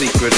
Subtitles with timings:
[0.00, 0.29] secret.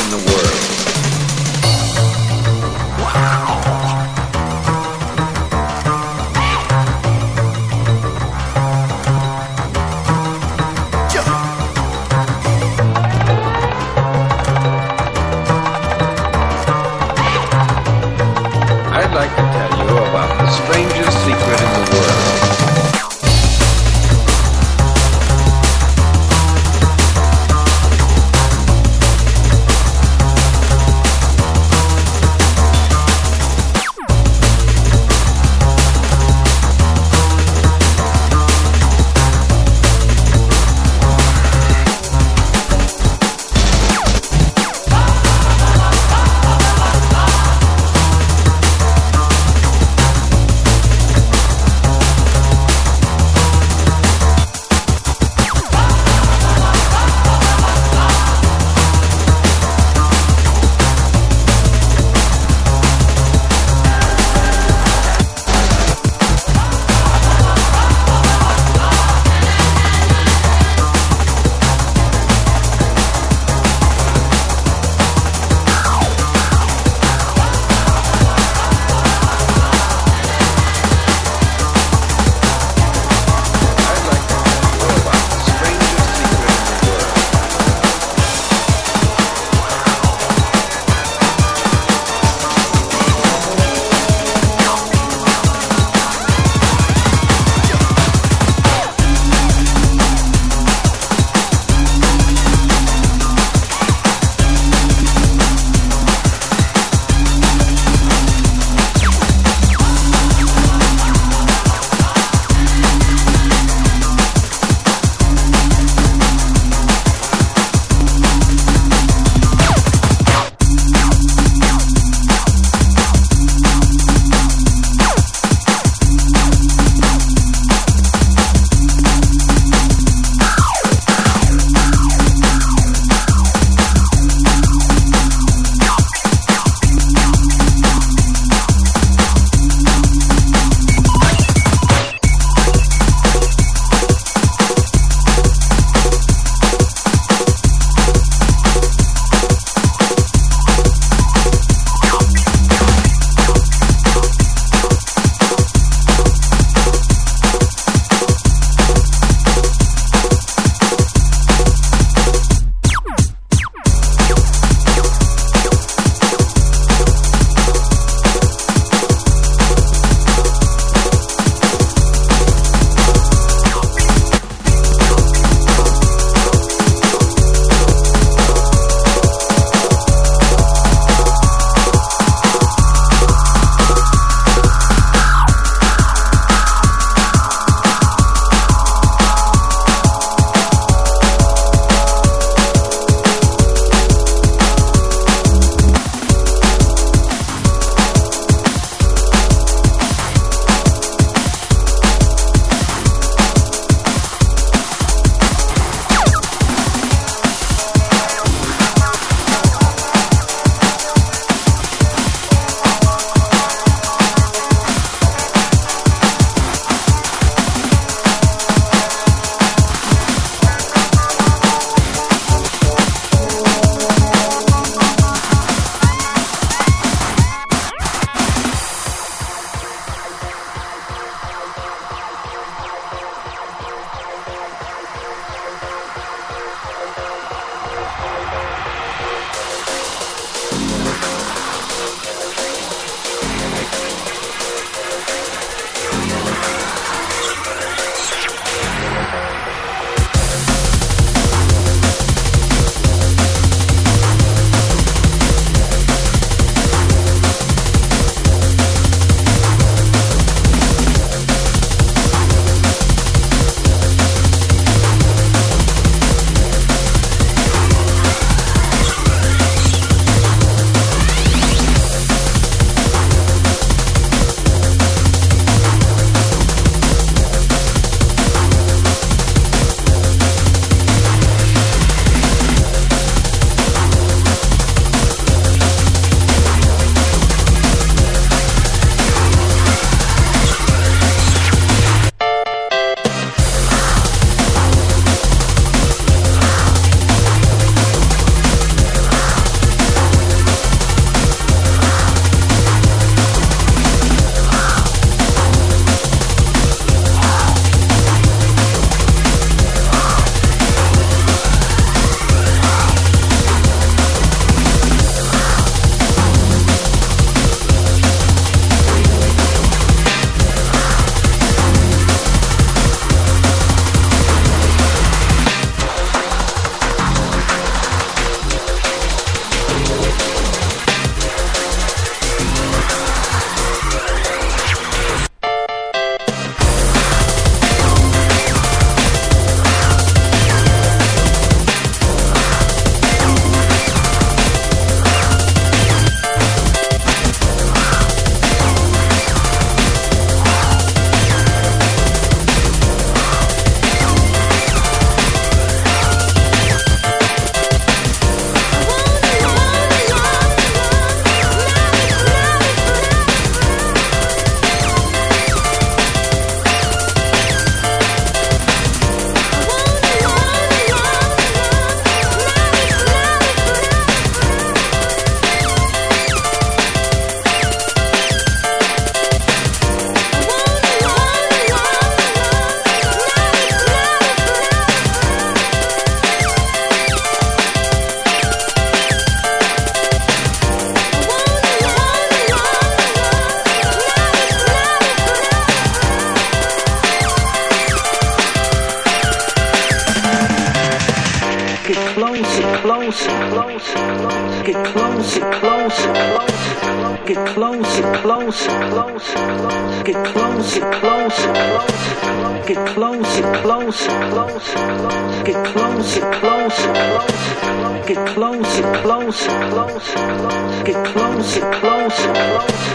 [415.65, 418.27] Get closer, closer, closer.
[418.27, 421.05] Get closer, closer, closer.
[421.05, 423.13] Get closer, closer, closer.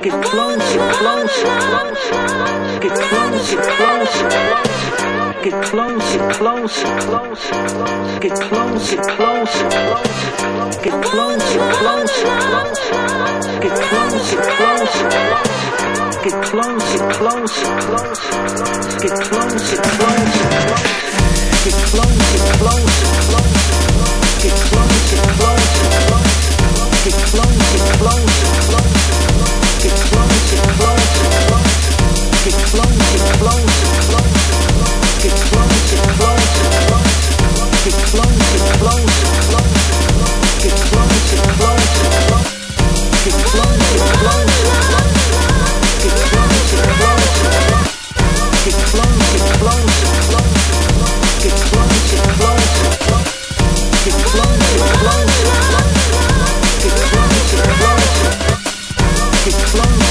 [0.00, 2.78] Get closer, closer, closer.
[2.80, 4.78] Get closer, closer, closer.
[5.42, 7.58] Get closer, closer, closer.
[8.20, 10.08] Get closer, closer, closer.
[10.82, 13.08] Get closer, closer, closer.
[13.60, 15.48] Get closer, closer, closer.
[16.22, 18.38] Get closer, closer, closer.
[19.02, 21.17] Get closer, closer, closer
[49.58, 49.87] close
[59.70, 60.07] close.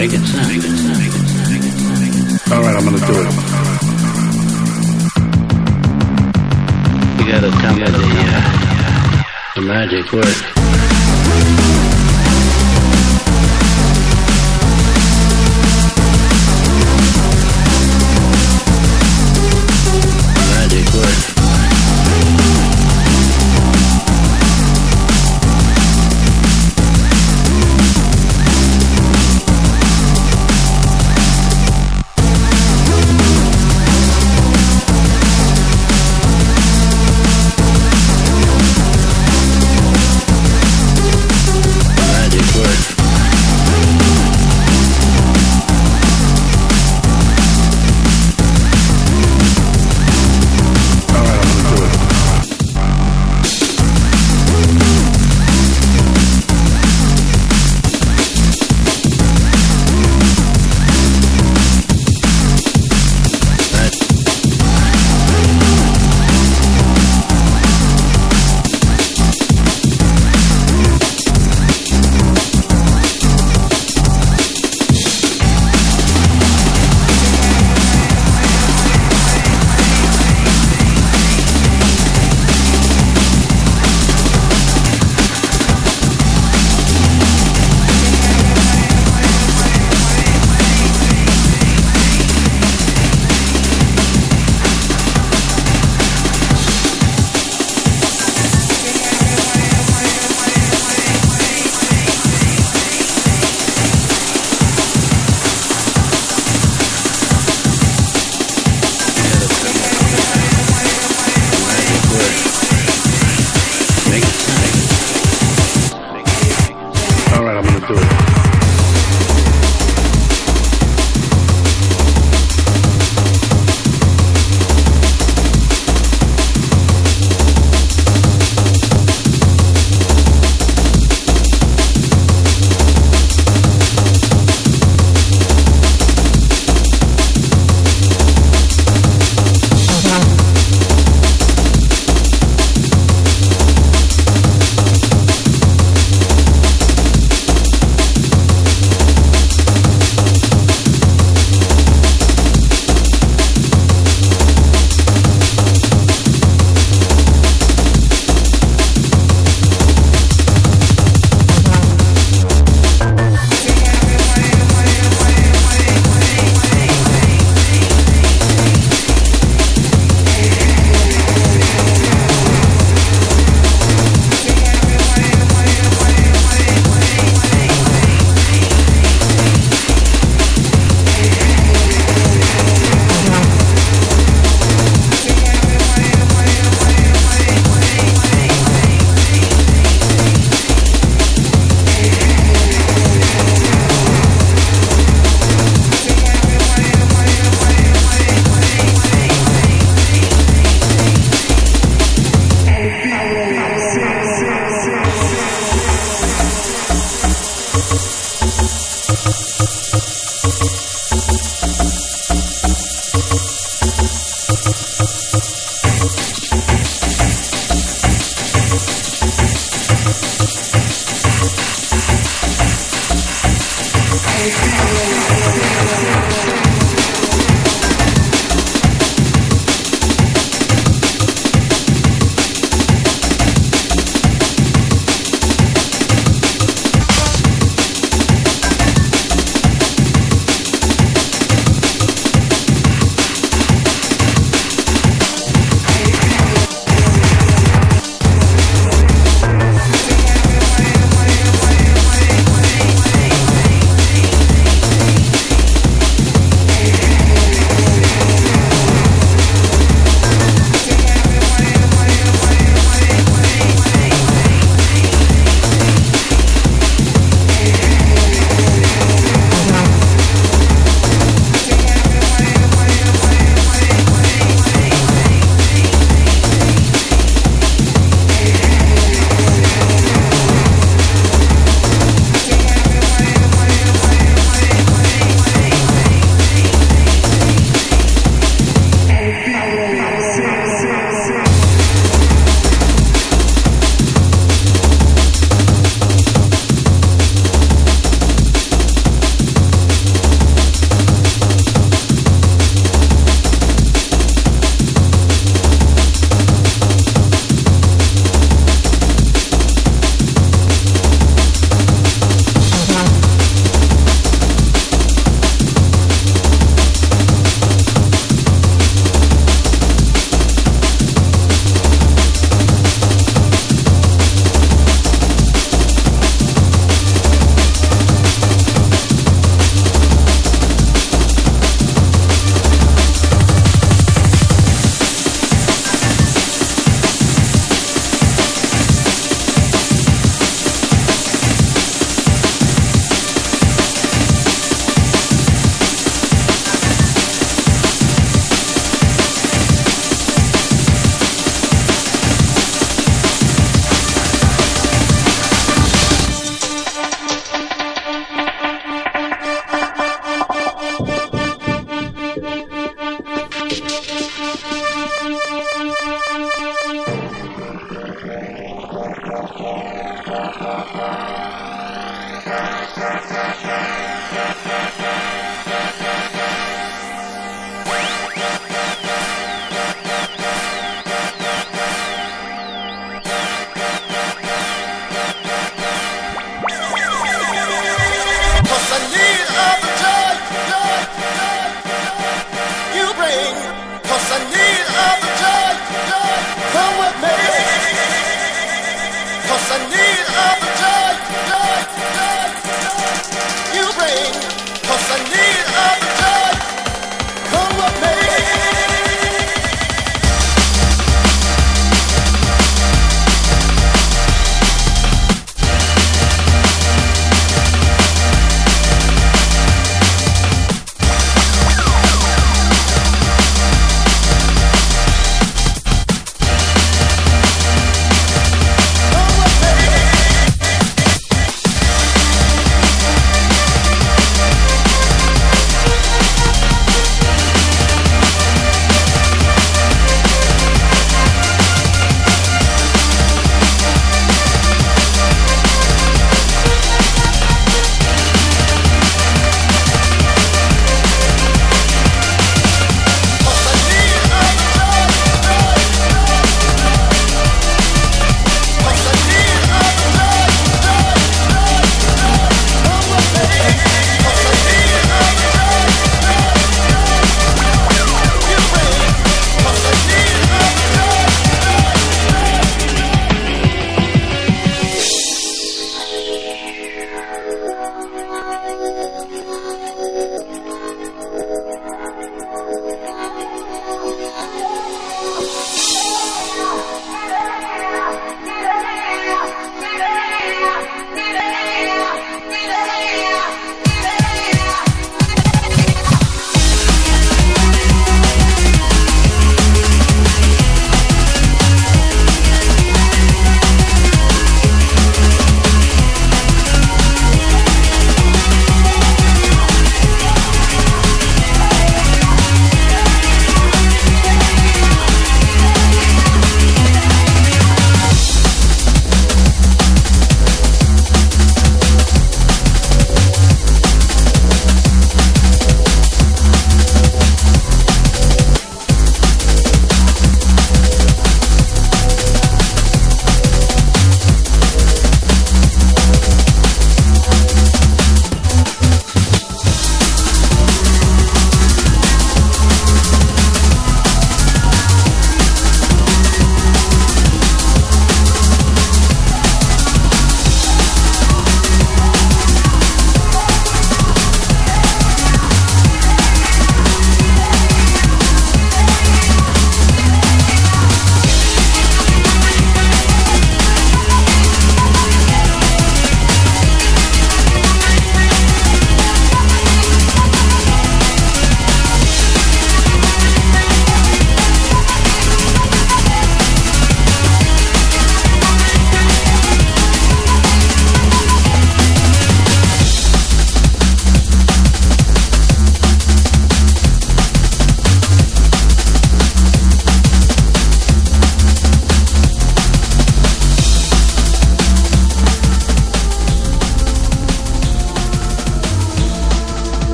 [0.00, 0.48] Make it sound.
[2.50, 3.28] All right, I'm gonna do it.
[7.18, 9.22] You gotta come me the, uh,
[9.56, 10.79] the magic word.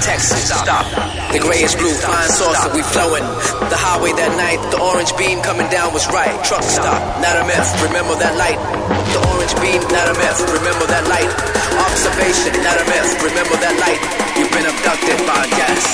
[0.00, 0.48] Texas.
[0.48, 0.86] Stop.
[1.32, 3.22] The grayish blue flying saucer, we flowing.
[3.68, 6.32] The highway that night, the orange beam coming down was right.
[6.44, 7.68] Truck stop, not a myth.
[7.84, 8.58] Remember that light.
[9.14, 10.40] The orange beam, not a myth.
[10.48, 11.30] Remember that light.
[11.86, 13.10] Observation, not a myth.
[13.22, 14.00] Remember that light.
[14.36, 15.84] You've been abducted by gas.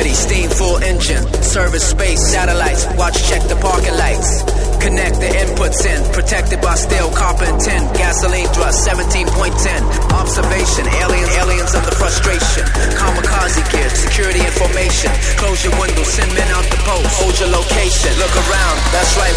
[0.00, 1.22] Ready, steam full engine.
[1.42, 2.86] Service space, satellites.
[2.96, 4.42] Watch, check the parking lights.
[4.80, 6.00] Connect the inputs in.
[6.12, 7.82] Protected by steel, copper and tin.
[7.92, 9.28] Gasoline thrust 17.10.
[10.16, 12.64] Observation, alien, aliens under frustration.
[12.96, 15.12] Kamikaze gear, security information.
[15.36, 17.12] Close your window, send men out the post.
[17.20, 18.10] Hold your location.
[18.16, 19.36] Look around, that's right.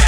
[0.00, 0.05] We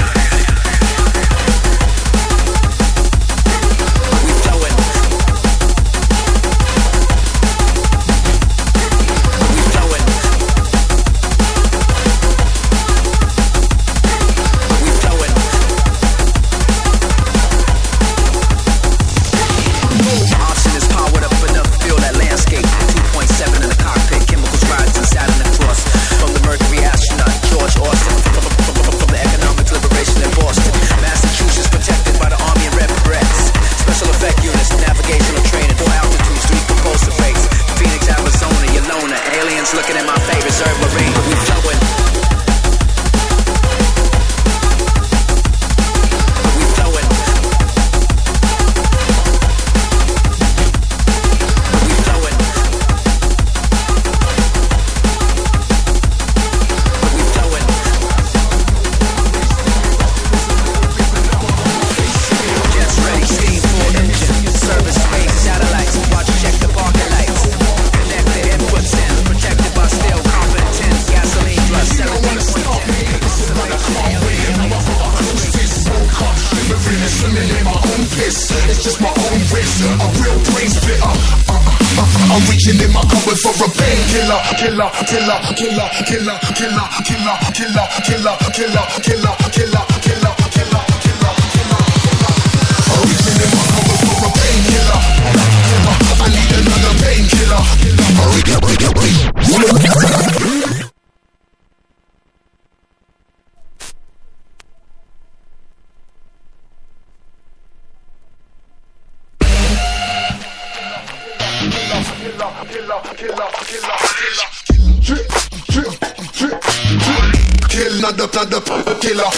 [115.02, 115.28] Drip,
[115.68, 115.92] drip,
[116.32, 116.60] drip,
[116.98, 117.28] drip.
[117.68, 119.30] Kill another, another killer.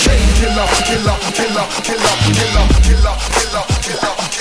[0.00, 4.35] Killer, killer, killer, killer, killer, killer, killer, killer, killer, killer, killer.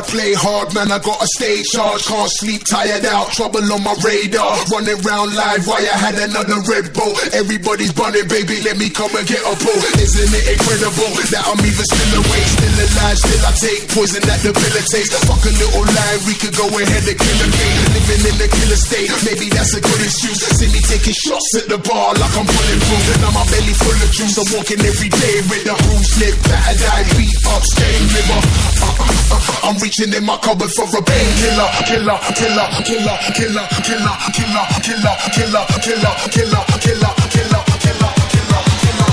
[0.00, 0.88] hard, play hard, man.
[0.92, 4.56] I got a stage charge, can't sleep, tired out, trouble on my radar.
[4.72, 7.12] Running round live, why I had another Red Bull.
[7.36, 9.80] Everybody's burning, baby, let me come and get a pull.
[10.00, 14.40] Isn't it incredible that I'm even still awake, still alive, still I take poison that
[14.40, 15.12] debilitates.
[15.28, 17.80] Fuck a little lie, we could go ahead and kill a game.
[17.92, 20.40] Living in the killer state, maybe that's a good excuse.
[20.56, 23.04] See me taking shots at the bar like I'm bulletproof.
[23.20, 26.76] Now my belly full of juice, I'm walking every day with the who slip, batter,
[26.78, 28.40] die, beat up, stay liver.
[28.80, 32.66] Uh, uh, uh, uh, I'm re- reaching in my cupboard for a painkiller, killer, killer,
[32.86, 39.10] killer, killer, killer, killer, killer, killer, killer, killer, killer, killer, killer, killer, killer.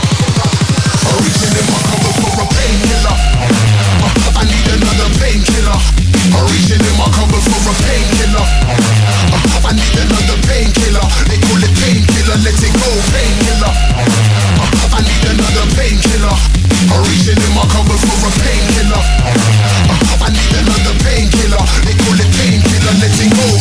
[1.02, 3.18] I'm reaching in my cupboard for a painkiller.
[4.38, 5.80] I need another painkiller.
[6.38, 8.46] I'm reaching in my cupboard for a painkiller.
[9.66, 11.06] I need another painkiller.
[11.26, 13.74] They call it painkiller, let it go, painkiller.
[14.94, 16.38] I need another painkiller.
[16.94, 19.47] I'm reaching in my cupboard for a painkiller.
[23.18, 23.57] single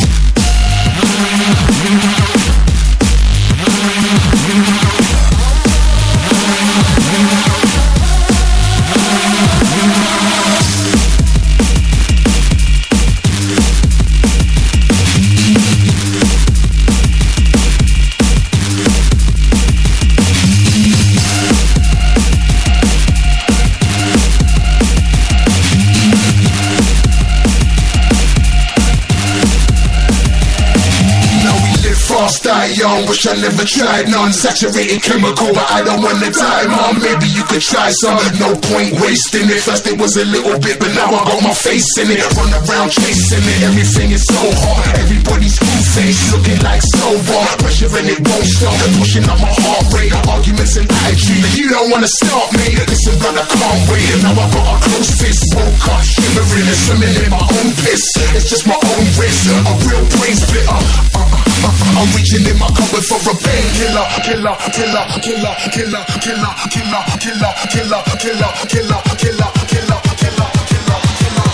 [33.24, 37.00] I never tried non-saturated chemical, but I don't wanna die, mom.
[37.00, 38.20] Maybe you could try some.
[38.36, 39.64] No point wasting it.
[39.64, 42.20] First it was a little bit, but now I got my face in it.
[42.36, 43.58] Run around chasing it.
[43.64, 45.00] Everything is so hard.
[45.00, 47.40] Everybody's cool face looking like silver.
[47.64, 48.76] Pressure and it won't stop.
[49.00, 50.12] Pushing up my heart rate.
[50.28, 51.40] Arguments and attitude.
[51.56, 52.76] You don't wanna stop me.
[52.84, 54.12] Listen, brother, can't wait.
[54.12, 55.40] And now I got a close fist.
[55.56, 58.04] Woke up Shimmering and swimming in my own piss.
[58.36, 59.48] It's just my own risk.
[59.56, 60.74] A real brain splitter.
[61.16, 61.45] Uh -uh.
[61.95, 67.22] I'm reaching in my cupboard for a painkiller, killer, killer, killer, killer, killer, killer, killer,
[67.22, 71.47] killer, killer, killer, killer, killer, killer, killer, killer, killer.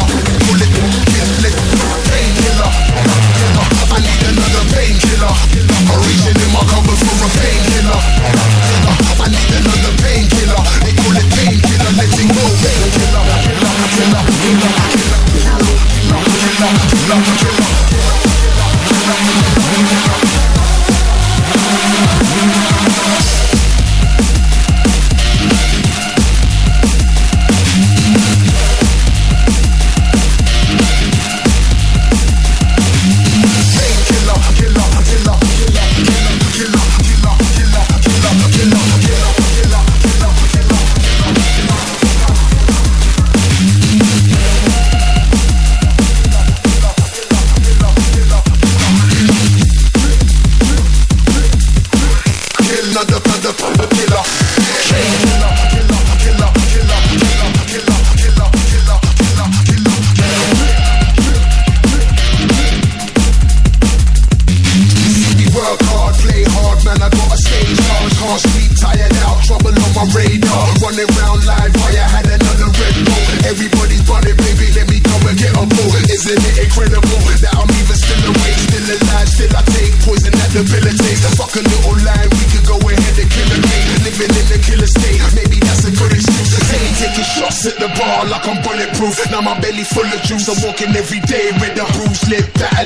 [89.84, 90.48] full of juice.
[90.48, 92.84] I'm walking every day with a bruised lip, that I